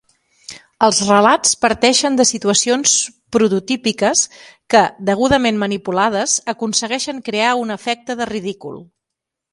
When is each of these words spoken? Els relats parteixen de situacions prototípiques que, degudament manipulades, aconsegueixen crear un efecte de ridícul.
Els 0.85 1.01
relats 1.09 1.51
parteixen 1.65 2.17
de 2.21 2.25
situacions 2.29 2.95
prototípiques 3.37 4.25
que, 4.75 4.83
degudament 5.11 5.63
manipulades, 5.65 6.37
aconsegueixen 6.55 7.25
crear 7.29 7.53
un 7.67 7.77
efecte 7.81 8.17
de 8.23 8.29
ridícul. 8.35 8.83